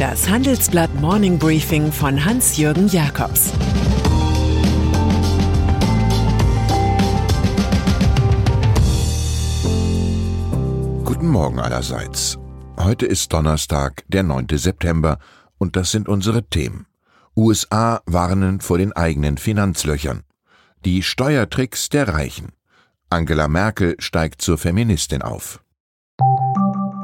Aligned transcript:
Das 0.00 0.30
Handelsblatt 0.30 0.94
Morning 0.94 1.38
Briefing 1.38 1.92
von 1.92 2.24
Hans-Jürgen 2.24 2.88
Jakobs 2.88 3.52
Guten 11.04 11.28
Morgen 11.28 11.60
allerseits. 11.60 12.38
Heute 12.78 13.04
ist 13.04 13.30
Donnerstag, 13.34 14.04
der 14.08 14.22
9. 14.22 14.46
September, 14.52 15.18
und 15.58 15.76
das 15.76 15.90
sind 15.90 16.08
unsere 16.08 16.44
Themen. 16.44 16.86
USA 17.36 18.00
warnen 18.06 18.62
vor 18.62 18.78
den 18.78 18.94
eigenen 18.94 19.36
Finanzlöchern. 19.36 20.22
Die 20.86 21.02
Steuertricks 21.02 21.90
der 21.90 22.08
Reichen. 22.08 22.52
Angela 23.10 23.48
Merkel 23.48 23.96
steigt 23.98 24.40
zur 24.40 24.56
Feministin 24.56 25.20
auf. 25.20 25.60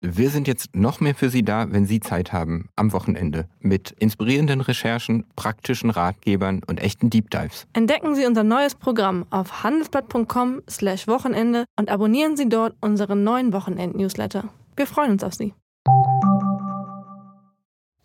Wir 0.00 0.30
sind 0.30 0.46
jetzt 0.46 0.76
noch 0.76 1.00
mehr 1.00 1.16
für 1.16 1.28
Sie 1.28 1.42
da, 1.42 1.72
wenn 1.72 1.84
Sie 1.84 1.98
Zeit 1.98 2.32
haben, 2.32 2.68
am 2.76 2.92
Wochenende, 2.92 3.48
mit 3.58 3.90
inspirierenden 3.98 4.60
Recherchen, 4.60 5.24
praktischen 5.34 5.90
Ratgebern 5.90 6.60
und 6.68 6.78
echten 6.78 7.10
Deep 7.10 7.30
Dives. 7.30 7.66
Entdecken 7.72 8.14
Sie 8.14 8.24
unser 8.24 8.44
neues 8.44 8.76
Programm 8.76 9.26
auf 9.30 9.64
handelsblatt.com/wochenende 9.64 11.64
und 11.74 11.90
abonnieren 11.90 12.36
Sie 12.36 12.48
dort 12.48 12.76
unseren 12.80 13.24
neuen 13.24 13.52
Wochenend-Newsletter. 13.52 14.44
Wir 14.76 14.86
freuen 14.86 15.10
uns 15.10 15.24
auf 15.24 15.34
Sie. 15.34 15.52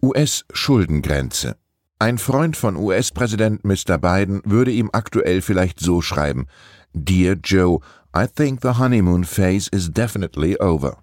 US-Schuldengrenze. 0.02 1.58
Ein 2.00 2.18
Freund 2.18 2.58
von 2.58 2.76
US-Präsident 2.76 3.64
Mr. 3.64 4.00
Biden 4.00 4.42
würde 4.46 4.72
ihm 4.72 4.90
aktuell 4.94 5.44
vielleicht 5.44 5.80
so 5.80 6.02
schreiben: 6.02 6.48
Dear 6.94 7.36
Joe, 7.36 7.82
I 8.18 8.26
think 8.26 8.64
the 8.64 8.80
honeymoon 8.80 9.26
phase 9.26 9.70
is 9.72 9.92
definitely 9.92 10.60
over. 10.60 10.98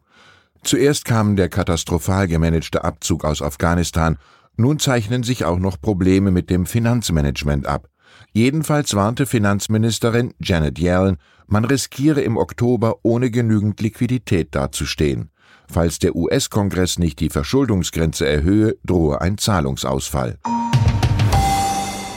Zuerst 0.62 1.05
kam 1.05 1.36
der 1.36 1.48
katastrophal 1.48 2.28
gemanagte 2.28 2.84
Abzug 2.84 3.25
aus 3.25 3.42
Afghanistan, 3.42 4.19
nun 4.56 4.78
zeichnen 4.78 5.22
sich 5.22 5.44
auch 5.44 5.58
noch 5.58 5.80
Probleme 5.80 6.30
mit 6.30 6.50
dem 6.50 6.67
Finanzmanagement 6.67 7.67
ab. 7.67 7.89
Jedenfalls 8.33 8.94
warnte 8.94 9.27
Finanzministerin 9.27 10.34
Janet 10.39 10.78
Yellen, 10.78 11.17
man 11.47 11.64
riskiere 11.64 12.20
im 12.20 12.36
Oktober 12.36 12.97
ohne 13.02 13.30
genügend 13.30 13.80
Liquidität 13.80 14.55
dazustehen. 14.55 15.30
Falls 15.69 15.98
der 15.98 16.14
US-Kongress 16.14 16.98
nicht 16.98 17.20
die 17.20 17.30
Verschuldungsgrenze 17.30 18.28
erhöhe, 18.28 18.77
drohe 18.84 19.20
ein 19.20 19.39
Zahlungsausfall. 19.39 20.39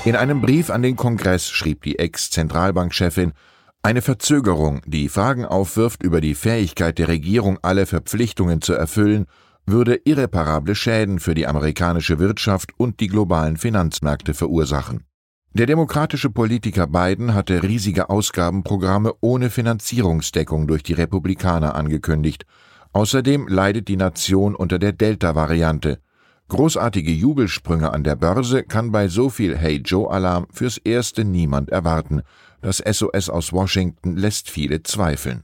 In 0.05 0.15
einem 0.15 0.41
Brief 0.41 0.69
an 0.69 0.81
den 0.81 0.97
Kongress 0.97 1.49
schrieb 1.49 1.83
die 1.83 1.97
Ex-Zentralbankchefin, 1.97 3.31
eine 3.83 4.01
Verzögerung, 4.01 4.81
die 4.85 5.09
Fragen 5.09 5.43
aufwirft 5.43 6.03
über 6.03 6.21
die 6.21 6.35
Fähigkeit 6.35 6.97
der 6.97 7.09
Regierung, 7.09 7.59
alle 7.61 7.85
Verpflichtungen 7.85 8.61
zu 8.61 8.73
erfüllen, 8.73 9.25
würde 9.65 9.99
irreparable 10.05 10.73
Schäden 10.73 11.19
für 11.19 11.33
die 11.35 11.47
amerikanische 11.47 12.17
Wirtschaft 12.17 12.71
und 12.77 13.01
die 13.01 13.07
globalen 13.07 13.57
Finanzmärkte 13.57 14.33
verursachen. 14.33 15.03
Der 15.53 15.65
demokratische 15.65 16.29
Politiker 16.29 16.87
Biden 16.87 17.33
hatte 17.33 17.61
riesige 17.61 18.09
Ausgabenprogramme 18.09 19.13
ohne 19.19 19.49
Finanzierungsdeckung 19.49 20.65
durch 20.65 20.81
die 20.81 20.93
Republikaner 20.93 21.75
angekündigt. 21.75 22.45
Außerdem 22.93 23.47
leidet 23.47 23.89
die 23.89 23.97
Nation 23.97 24.55
unter 24.55 24.79
der 24.79 24.93
Delta-Variante. 24.93 25.99
Großartige 26.47 27.11
Jubelsprünge 27.11 27.93
an 27.93 28.03
der 28.03 28.15
Börse 28.15 28.63
kann 28.63 28.91
bei 28.91 29.07
so 29.07 29.29
viel 29.29 29.57
Hey 29.57 29.81
Joe-Alarm 29.83 30.47
fürs 30.51 30.77
Erste 30.77 31.25
niemand 31.25 31.69
erwarten. 31.69 32.21
Das 32.63 32.77
SOS 32.77 33.29
aus 33.29 33.51
Washington 33.51 34.15
lässt 34.15 34.49
viele 34.49 34.83
zweifeln. 34.83 35.43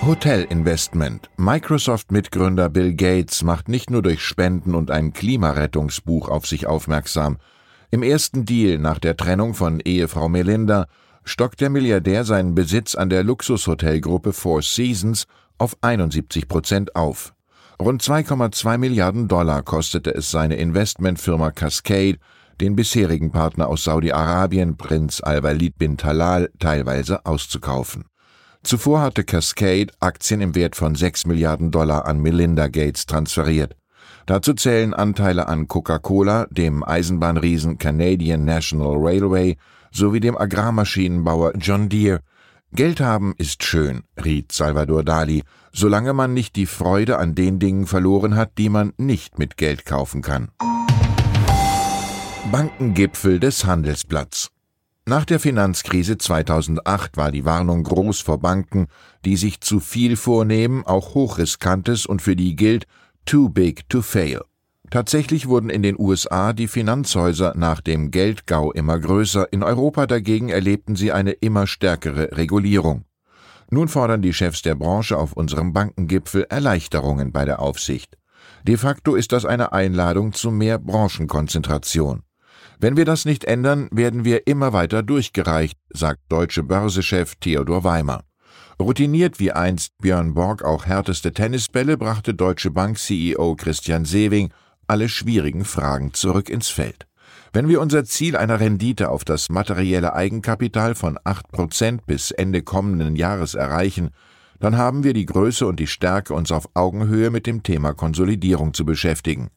Hotelinvestment. 0.00 1.28
Microsoft-Mitgründer 1.36 2.70
Bill 2.70 2.94
Gates 2.94 3.42
macht 3.42 3.68
nicht 3.68 3.90
nur 3.90 4.00
durch 4.00 4.22
Spenden 4.22 4.74
und 4.74 4.90
ein 4.90 5.12
Klimarettungsbuch 5.12 6.30
auf 6.30 6.46
sich 6.46 6.66
aufmerksam. 6.66 7.36
Im 7.90 8.02
ersten 8.02 8.46
Deal 8.46 8.78
nach 8.78 8.98
der 8.98 9.18
Trennung 9.18 9.52
von 9.52 9.80
Ehefrau 9.80 10.30
Melinda 10.30 10.86
stockt 11.24 11.60
der 11.60 11.68
Milliardär 11.68 12.24
seinen 12.24 12.54
Besitz 12.54 12.94
an 12.94 13.10
der 13.10 13.22
Luxushotelgruppe 13.22 14.32
Four 14.32 14.62
Seasons 14.62 15.26
auf 15.58 15.76
71 15.82 16.48
Prozent 16.48 16.96
auf. 16.96 17.34
Rund 17.78 18.02
2,2 18.02 18.78
Milliarden 18.78 19.28
Dollar 19.28 19.62
kostete 19.62 20.14
es 20.14 20.30
seine 20.30 20.56
Investmentfirma 20.56 21.50
Cascade, 21.50 22.18
den 22.60 22.76
bisherigen 22.76 23.30
Partner 23.30 23.68
aus 23.68 23.84
Saudi-Arabien, 23.84 24.76
Prinz 24.76 25.20
Al-Walid 25.20 25.78
bin 25.78 25.96
Talal, 25.96 26.50
teilweise 26.58 27.24
auszukaufen. 27.24 28.04
Zuvor 28.62 29.00
hatte 29.00 29.24
Cascade 29.24 29.92
Aktien 30.00 30.40
im 30.40 30.54
Wert 30.54 30.76
von 30.76 30.94
6 30.94 31.26
Milliarden 31.26 31.70
Dollar 31.70 32.06
an 32.06 32.20
Melinda 32.20 32.68
Gates 32.68 33.06
transferiert. 33.06 33.76
Dazu 34.26 34.52
zählen 34.52 34.92
Anteile 34.92 35.48
an 35.48 35.68
Coca-Cola, 35.68 36.46
dem 36.50 36.84
Eisenbahnriesen 36.84 37.78
Canadian 37.78 38.44
National 38.44 38.96
Railway 38.98 39.56
sowie 39.90 40.20
dem 40.20 40.36
Agrarmaschinenbauer 40.36 41.56
John 41.56 41.88
Deere. 41.88 42.20
Geld 42.72 43.00
haben 43.00 43.34
ist 43.38 43.64
schön, 43.64 44.02
riet 44.22 44.52
Salvador 44.52 45.02
Dali, 45.02 45.44
solange 45.72 46.12
man 46.12 46.34
nicht 46.34 46.56
die 46.56 46.66
Freude 46.66 47.18
an 47.18 47.34
den 47.34 47.58
Dingen 47.58 47.86
verloren 47.86 48.36
hat, 48.36 48.58
die 48.58 48.68
man 48.68 48.92
nicht 48.98 49.38
mit 49.38 49.56
Geld 49.56 49.86
kaufen 49.86 50.20
kann. 50.20 50.50
Bankengipfel 52.50 53.40
des 53.40 53.66
Handelsblatts. 53.66 54.50
Nach 55.04 55.26
der 55.26 55.38
Finanzkrise 55.38 56.16
2008 56.16 57.18
war 57.18 57.30
die 57.30 57.44
Warnung 57.44 57.82
groß 57.82 58.22
vor 58.22 58.38
Banken, 58.38 58.86
die 59.26 59.36
sich 59.36 59.60
zu 59.60 59.80
viel 59.80 60.16
vornehmen, 60.16 60.82
auch 60.86 61.14
hochriskantes 61.14 62.06
und 62.06 62.22
für 62.22 62.36
die 62.36 62.56
gilt 62.56 62.86
too 63.26 63.50
big 63.50 63.86
to 63.90 64.00
fail. 64.00 64.40
Tatsächlich 64.88 65.46
wurden 65.46 65.68
in 65.68 65.82
den 65.82 65.98
USA 65.98 66.54
die 66.54 66.68
Finanzhäuser 66.68 67.52
nach 67.54 67.82
dem 67.82 68.10
Geldgau 68.10 68.72
immer 68.72 68.98
größer, 68.98 69.52
in 69.52 69.62
Europa 69.62 70.06
dagegen 70.06 70.48
erlebten 70.48 70.96
sie 70.96 71.12
eine 71.12 71.32
immer 71.32 71.66
stärkere 71.66 72.34
Regulierung. 72.38 73.04
Nun 73.70 73.88
fordern 73.88 74.22
die 74.22 74.32
Chefs 74.32 74.62
der 74.62 74.74
Branche 74.74 75.18
auf 75.18 75.34
unserem 75.34 75.74
Bankengipfel 75.74 76.46
Erleichterungen 76.48 77.30
bei 77.30 77.44
der 77.44 77.60
Aufsicht. 77.60 78.16
De 78.62 78.78
facto 78.78 79.16
ist 79.16 79.32
das 79.32 79.44
eine 79.44 79.72
Einladung 79.72 80.32
zu 80.32 80.50
mehr 80.50 80.78
Branchenkonzentration. 80.78 82.22
Wenn 82.80 82.96
wir 82.96 83.04
das 83.04 83.24
nicht 83.24 83.44
ändern, 83.44 83.88
werden 83.90 84.24
wir 84.24 84.46
immer 84.46 84.72
weiter 84.72 85.02
durchgereicht, 85.02 85.76
sagt 85.90 86.20
deutsche 86.28 86.62
Börsechef 86.62 87.34
Theodor 87.40 87.82
Weimer. 87.82 88.22
Routiniert 88.80 89.40
wie 89.40 89.50
einst 89.50 89.98
Björn 89.98 90.34
Borg 90.34 90.62
auch 90.62 90.86
härteste 90.86 91.32
Tennisbälle 91.32 91.98
brachte 91.98 92.34
Deutsche 92.34 92.70
Bank 92.70 92.96
CEO 92.98 93.56
Christian 93.56 94.04
Sewing 94.04 94.50
alle 94.86 95.08
schwierigen 95.08 95.64
Fragen 95.64 96.14
zurück 96.14 96.48
ins 96.48 96.68
Feld. 96.68 97.08
Wenn 97.52 97.68
wir 97.68 97.80
unser 97.80 98.04
Ziel 98.04 98.36
einer 98.36 98.60
Rendite 98.60 99.08
auf 99.08 99.24
das 99.24 99.48
materielle 99.48 100.14
Eigenkapital 100.14 100.94
von 100.94 101.18
8% 101.18 102.02
bis 102.06 102.30
Ende 102.30 102.62
kommenden 102.62 103.16
Jahres 103.16 103.56
erreichen, 103.56 104.10
dann 104.60 104.76
haben 104.76 105.02
wir 105.02 105.14
die 105.14 105.26
Größe 105.26 105.66
und 105.66 105.80
die 105.80 105.88
Stärke, 105.88 106.32
uns 106.32 106.52
auf 106.52 106.68
Augenhöhe 106.74 107.30
mit 107.30 107.48
dem 107.48 107.64
Thema 107.64 107.92
Konsolidierung 107.92 108.72
zu 108.72 108.84
beschäftigen. 108.84 109.48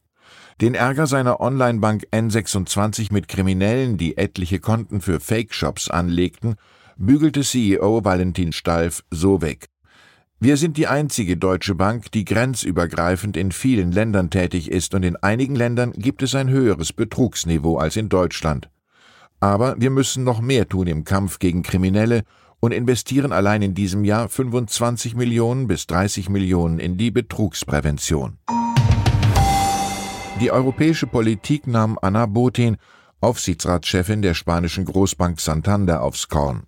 Den 0.60 0.74
Ärger 0.74 1.06
seiner 1.06 1.40
Onlinebank 1.40 2.06
N26 2.12 3.12
mit 3.12 3.28
Kriminellen, 3.28 3.96
die 3.96 4.16
etliche 4.16 4.60
Konten 4.60 5.00
für 5.00 5.18
Fake-Shops 5.18 5.90
anlegten, 5.90 6.56
bügelte 6.96 7.40
CEO 7.40 8.04
Valentin 8.04 8.52
Stalf 8.52 9.02
so 9.10 9.40
weg. 9.40 9.66
Wir 10.38 10.56
sind 10.56 10.76
die 10.76 10.88
einzige 10.88 11.36
deutsche 11.36 11.76
Bank, 11.76 12.10
die 12.10 12.24
grenzübergreifend 12.24 13.36
in 13.36 13.52
vielen 13.52 13.92
Ländern 13.92 14.28
tätig 14.28 14.70
ist 14.70 14.92
und 14.94 15.04
in 15.04 15.16
einigen 15.16 15.54
Ländern 15.54 15.92
gibt 15.92 16.22
es 16.22 16.34
ein 16.34 16.48
höheres 16.48 16.92
Betrugsniveau 16.92 17.76
als 17.78 17.96
in 17.96 18.08
Deutschland. 18.08 18.68
Aber 19.38 19.76
wir 19.78 19.90
müssen 19.90 20.24
noch 20.24 20.40
mehr 20.40 20.68
tun 20.68 20.86
im 20.88 21.04
Kampf 21.04 21.38
gegen 21.38 21.62
Kriminelle 21.62 22.22
und 22.58 22.72
investieren 22.72 23.32
allein 23.32 23.62
in 23.62 23.74
diesem 23.74 24.04
Jahr 24.04 24.28
25 24.28 25.14
Millionen 25.16 25.66
bis 25.66 25.86
30 25.86 26.28
Millionen 26.28 26.78
in 26.78 26.96
die 26.96 27.10
Betrugsprävention. 27.10 28.38
Die 30.42 30.50
europäische 30.50 31.06
Politik 31.06 31.68
nahm 31.68 31.96
Anna 32.02 32.26
Botin, 32.26 32.76
Aufsichtsratschefin 33.20 34.22
der 34.22 34.34
spanischen 34.34 34.84
Großbank 34.84 35.40
Santander, 35.40 36.02
aufs 36.02 36.26
Korn. 36.26 36.64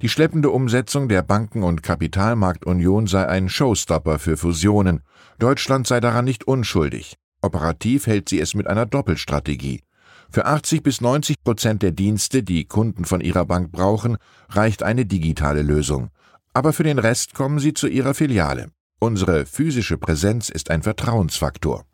Die 0.00 0.08
schleppende 0.08 0.50
Umsetzung 0.50 1.08
der 1.08 1.22
Banken- 1.22 1.64
und 1.64 1.82
Kapitalmarktunion 1.82 3.08
sei 3.08 3.26
ein 3.26 3.48
Showstopper 3.48 4.20
für 4.20 4.36
Fusionen. 4.36 5.00
Deutschland 5.40 5.88
sei 5.88 5.98
daran 5.98 6.24
nicht 6.24 6.46
unschuldig. 6.46 7.16
Operativ 7.42 8.06
hält 8.06 8.28
sie 8.28 8.38
es 8.38 8.54
mit 8.54 8.68
einer 8.68 8.86
Doppelstrategie. 8.86 9.82
Für 10.30 10.46
80 10.46 10.84
bis 10.84 11.00
90 11.00 11.42
Prozent 11.42 11.82
der 11.82 11.90
Dienste, 11.90 12.44
die 12.44 12.66
Kunden 12.66 13.04
von 13.04 13.20
ihrer 13.20 13.44
Bank 13.44 13.72
brauchen, 13.72 14.18
reicht 14.50 14.84
eine 14.84 15.04
digitale 15.04 15.62
Lösung. 15.62 16.10
Aber 16.54 16.72
für 16.72 16.84
den 16.84 17.00
Rest 17.00 17.34
kommen 17.34 17.58
sie 17.58 17.74
zu 17.74 17.88
ihrer 17.88 18.14
Filiale. 18.14 18.68
Unsere 19.00 19.46
physische 19.46 19.98
Präsenz 19.98 20.48
ist 20.48 20.70
ein 20.70 20.84
Vertrauensfaktor. 20.84 21.84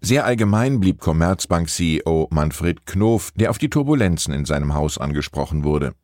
Sehr 0.00 0.24
allgemein 0.24 0.78
blieb 0.78 1.00
Commerzbank-CEO 1.00 2.28
Manfred 2.30 2.86
Knof, 2.86 3.32
der 3.34 3.50
auf 3.50 3.58
die 3.58 3.70
Turbulenzen 3.70 4.34
in 4.34 4.44
seinem 4.44 4.74
Haus 4.74 4.98
angesprochen 4.98 5.64
wurde. 5.64 5.94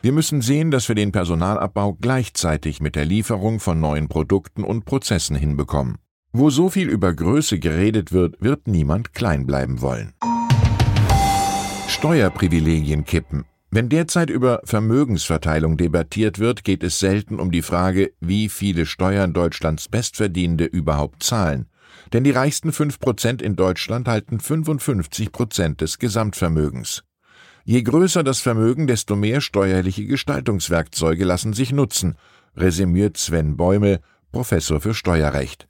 Wir 0.00 0.12
müssen 0.12 0.42
sehen, 0.42 0.70
dass 0.70 0.88
wir 0.88 0.94
den 0.94 1.10
Personalabbau 1.10 1.96
gleichzeitig 2.00 2.80
mit 2.80 2.94
der 2.94 3.04
Lieferung 3.04 3.58
von 3.58 3.80
neuen 3.80 4.08
Produkten 4.08 4.62
und 4.62 4.84
Prozessen 4.84 5.34
hinbekommen. 5.34 5.98
Wo 6.32 6.50
so 6.50 6.68
viel 6.68 6.88
über 6.88 7.12
Größe 7.12 7.58
geredet 7.58 8.12
wird, 8.12 8.40
wird 8.40 8.68
niemand 8.68 9.12
klein 9.14 9.46
bleiben 9.46 9.80
wollen. 9.80 10.12
Steuerprivilegien 11.88 13.04
kippen. 13.04 13.44
Wenn 13.70 13.88
derzeit 13.88 14.30
über 14.30 14.60
Vermögensverteilung 14.64 15.76
debattiert 15.76 16.38
wird, 16.38 16.64
geht 16.64 16.82
es 16.82 16.98
selten 17.00 17.40
um 17.40 17.50
die 17.50 17.62
Frage, 17.62 18.12
wie 18.20 18.48
viele 18.48 18.86
Steuern 18.86 19.32
Deutschlands 19.32 19.88
Bestverdienende 19.88 20.64
überhaupt 20.64 21.22
zahlen. 21.22 21.66
Denn 22.12 22.24
die 22.24 22.30
reichsten 22.30 22.70
5% 22.70 23.42
in 23.42 23.56
Deutschland 23.56 24.08
halten 24.08 24.38
55% 24.38 25.76
des 25.76 25.98
Gesamtvermögens. 25.98 27.04
Je 27.64 27.82
größer 27.82 28.24
das 28.24 28.40
Vermögen, 28.40 28.86
desto 28.86 29.14
mehr 29.14 29.40
steuerliche 29.40 30.06
Gestaltungswerkzeuge 30.06 31.24
lassen 31.24 31.52
sich 31.52 31.72
nutzen, 31.72 32.16
resümiert 32.56 33.18
Sven 33.18 33.56
Bäumel, 33.56 34.00
Professor 34.32 34.80
für 34.80 34.94
Steuerrecht. 34.94 35.68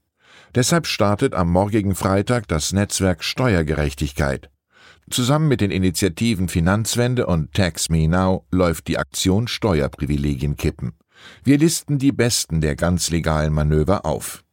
Deshalb 0.55 0.87
startet 0.87 1.35
am 1.35 1.51
morgigen 1.51 1.95
Freitag 1.95 2.49
das 2.49 2.73
Netzwerk 2.73 3.25
Steuergerechtigkeit. 3.25 4.51
Zusammen 5.11 5.49
mit 5.49 5.61
den 5.61 5.71
Initiativen 5.71 6.49
Finanzwende 6.49 7.27
und 7.27 7.53
Tax 7.55 7.89
Me 7.89 8.09
Now 8.09 8.47
läuft 8.51 8.89
die 8.89 8.99
Aktion 8.99 9.49
Steuerprivilegien 9.49 10.57
kippen. 10.57 10.93
Wir 11.45 11.59
listen 11.59 11.99
die 11.99 12.13
besten 12.13 12.61
der 12.61 12.77
ganz 12.77 13.11
legalen 13.11 13.53
Manöver 13.53 14.05
auf. 14.05 14.45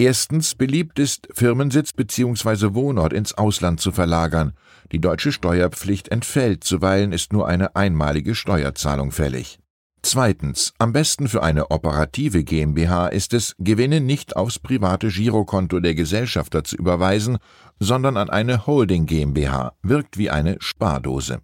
Erstens 0.00 0.54
beliebt 0.54 1.00
ist, 1.00 1.26
Firmensitz 1.32 1.92
bzw. 1.92 2.74
Wohnort 2.74 3.12
ins 3.12 3.34
Ausland 3.34 3.80
zu 3.80 3.90
verlagern. 3.90 4.52
Die 4.92 5.00
deutsche 5.00 5.32
Steuerpflicht 5.32 6.08
entfällt, 6.08 6.62
zuweilen 6.62 7.12
ist 7.12 7.32
nur 7.32 7.48
eine 7.48 7.74
einmalige 7.74 8.36
Steuerzahlung 8.36 9.10
fällig. 9.10 9.58
Zweitens, 10.02 10.72
am 10.78 10.92
besten 10.92 11.26
für 11.26 11.42
eine 11.42 11.72
operative 11.72 12.44
GmbH 12.44 13.08
ist 13.08 13.34
es, 13.34 13.56
Gewinne 13.58 14.00
nicht 14.00 14.36
aufs 14.36 14.60
private 14.60 15.08
Girokonto 15.08 15.80
der 15.80 15.96
Gesellschafter 15.96 16.62
zu 16.62 16.76
überweisen, 16.76 17.38
sondern 17.80 18.16
an 18.16 18.30
eine 18.30 18.66
Holding 18.66 19.06
GmbH, 19.06 19.72
wirkt 19.82 20.16
wie 20.16 20.30
eine 20.30 20.58
Spardose. 20.60 21.40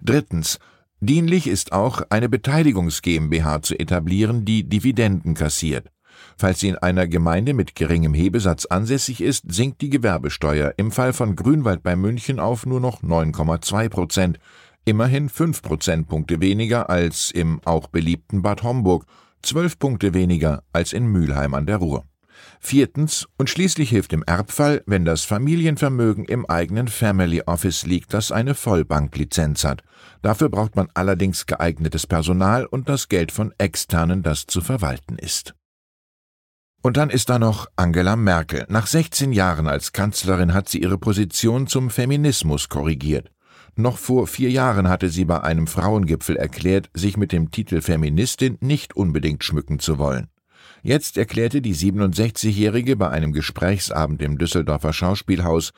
Drittens, 0.00 0.58
dienlich 1.00 1.46
ist 1.46 1.72
auch, 1.72 2.00
eine 2.08 2.30
Beteiligungs 2.30 3.02
GmbH 3.02 3.60
zu 3.60 3.78
etablieren, 3.78 4.46
die 4.46 4.66
Dividenden 4.66 5.34
kassiert. 5.34 5.90
Falls 6.36 6.60
sie 6.60 6.68
in 6.68 6.78
einer 6.78 7.06
Gemeinde 7.06 7.54
mit 7.54 7.74
geringem 7.74 8.14
Hebesatz 8.14 8.66
ansässig 8.66 9.20
ist, 9.20 9.44
sinkt 9.52 9.80
die 9.80 9.90
Gewerbesteuer 9.90 10.74
im 10.76 10.92
Fall 10.92 11.12
von 11.12 11.36
Grünwald 11.36 11.82
bei 11.82 11.96
München 11.96 12.38
auf 12.38 12.66
nur 12.66 12.80
noch 12.80 13.02
9,2 13.02 13.88
Prozent, 13.88 14.38
immerhin 14.84 15.28
5 15.28 15.62
Prozentpunkte 15.62 16.40
weniger 16.40 16.88
als 16.90 17.30
im 17.30 17.60
auch 17.64 17.88
beliebten 17.88 18.42
Bad 18.42 18.62
Homburg, 18.62 19.04
12 19.42 19.78
Punkte 19.78 20.14
weniger 20.14 20.62
als 20.72 20.92
in 20.92 21.06
Mülheim 21.06 21.54
an 21.54 21.66
der 21.66 21.76
Ruhr. 21.76 22.04
Viertens 22.60 23.26
und 23.36 23.50
schließlich 23.50 23.90
hilft 23.90 24.12
im 24.12 24.22
Erbfall, 24.24 24.82
wenn 24.86 25.04
das 25.04 25.24
Familienvermögen 25.24 26.24
im 26.24 26.46
eigenen 26.46 26.88
Family 26.88 27.42
Office 27.42 27.86
liegt, 27.86 28.14
das 28.14 28.32
eine 28.32 28.54
Vollbanklizenz 28.54 29.64
hat. 29.64 29.82
Dafür 30.22 30.48
braucht 30.48 30.76
man 30.76 30.88
allerdings 30.94 31.46
geeignetes 31.46 32.06
Personal 32.06 32.66
und 32.66 32.88
das 32.88 33.08
Geld 33.08 33.32
von 33.32 33.52
Externen, 33.58 34.22
das 34.22 34.46
zu 34.46 34.60
verwalten 34.60 35.18
ist. 35.18 35.54
Und 36.82 36.96
dann 36.96 37.10
ist 37.10 37.28
da 37.28 37.38
noch 37.38 37.66
Angela 37.76 38.16
Merkel. 38.16 38.64
Nach 38.68 38.86
16 38.86 39.32
Jahren 39.32 39.66
als 39.66 39.92
Kanzlerin 39.92 40.54
hat 40.54 40.68
sie 40.68 40.80
ihre 40.80 40.98
Position 40.98 41.66
zum 41.66 41.90
Feminismus 41.90 42.68
korrigiert. 42.68 43.30
Noch 43.74 43.98
vor 43.98 44.26
vier 44.26 44.50
Jahren 44.50 44.88
hatte 44.88 45.08
sie 45.08 45.24
bei 45.24 45.40
einem 45.40 45.66
Frauengipfel 45.66 46.36
erklärt, 46.36 46.90
sich 46.94 47.16
mit 47.16 47.32
dem 47.32 47.50
Titel 47.50 47.80
Feministin 47.80 48.58
nicht 48.60 48.96
unbedingt 48.96 49.44
schmücken 49.44 49.78
zu 49.78 49.98
wollen. 49.98 50.28
Jetzt 50.82 51.16
erklärte 51.18 51.60
die 51.60 51.74
67-Jährige 51.74 52.96
bei 52.96 53.10
einem 53.10 53.32
Gesprächsabend 53.32 54.22
im 54.22 54.38
Düsseldorfer 54.38 54.92
Schauspielhaus, 54.92 55.72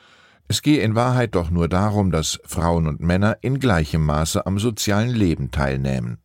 es 0.47 0.61
gehe 0.61 0.81
in 0.81 0.95
Wahrheit 0.95 1.35
doch 1.35 1.49
nur 1.49 1.69
darum, 1.69 2.11
dass 2.11 2.39
Frauen 2.45 2.87
und 2.87 2.99
Männer 2.99 3.37
in 3.41 3.59
gleichem 3.59 4.05
Maße 4.05 4.45
am 4.45 4.59
sozialen 4.59 5.09
Leben 5.09 5.49
teilnehmen. 5.49 6.20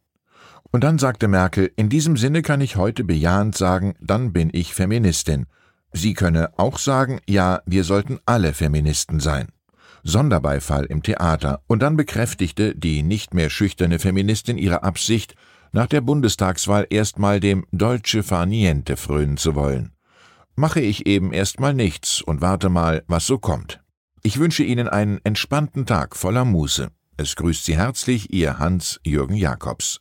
Und 0.77 0.85
dann 0.85 0.99
sagte 0.99 1.27
Merkel, 1.27 1.73
in 1.77 1.89
diesem 1.89 2.19
Sinne 2.19 2.43
kann 2.43 2.61
ich 2.61 2.77
heute 2.77 3.03
bejahend 3.03 3.57
sagen, 3.57 3.95
dann 3.99 4.35
bin 4.35 4.51
ich 4.53 4.75
Feministin. 4.75 5.47
Sie 5.95 6.13
könne 6.13 6.51
auch 6.59 6.77
sagen, 6.77 7.19
ja, 7.27 7.63
wir 7.65 7.83
sollten 7.83 8.19
alle 8.27 8.53
Feministen 8.53 9.19
sein. 9.19 9.49
Sonderbeifall 10.03 10.85
im 10.85 11.03
Theater. 11.03 11.63
Und 11.67 11.81
dann 11.81 11.97
bekräftigte 11.97 12.75
die 12.75 13.03
nicht 13.03 13.33
mehr 13.33 13.49
schüchterne 13.49 13.99
Feministin 13.99 14.59
ihre 14.59 14.83
Absicht, 14.83 15.35
nach 15.73 15.87
der 15.87 16.03
Bundestagswahl 16.03 16.87
erstmal 16.91 17.41
dem 17.41 17.65
Dolce 17.73 18.23
far 18.23 18.45
niente 18.45 18.99
frönen 18.99 19.39
zu 19.39 19.55
wollen. 19.55 19.93
Mache 20.57 20.81
ich 20.81 21.07
eben 21.07 21.33
erstmal 21.33 21.73
nichts 21.73 22.21
und 22.21 22.43
warte 22.43 22.69
mal, 22.69 23.03
was 23.07 23.27
so 23.27 23.39
kommt. 23.39 23.81
Ich 24.23 24.39
wünsche 24.39 24.63
Ihnen 24.63 24.89
einen 24.89 25.21
entspannten 25.25 25.87
Tag 25.87 26.17
voller 26.17 26.45
Muße. 26.45 26.91
Es 27.17 27.35
grüßt 27.35 27.65
Sie 27.65 27.79
herzlich 27.79 28.31
Ihr 28.35 28.59
Hans-Jürgen 28.59 29.37
Jakobs. 29.37 30.01